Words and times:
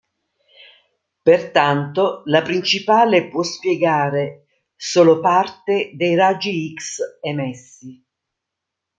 Pertanto 1.21 2.23
la 2.25 2.41
principale 2.41 3.27
può 3.27 3.43
spiegare 3.43 4.47
solo 4.75 5.19
parte 5.19 5.91
dei 5.93 6.15
raggi 6.15 6.73
X 6.73 7.19
emessi. 7.21 8.03